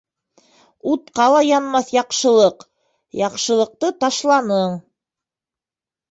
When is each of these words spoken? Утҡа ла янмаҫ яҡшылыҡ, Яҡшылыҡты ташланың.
Утҡа 0.91 1.25
ла 1.33 1.41
янмаҫ 1.47 1.91
яҡшылыҡ, 1.95 2.65
Яҡшылыҡты 3.19 3.91
ташланың. 4.05 4.73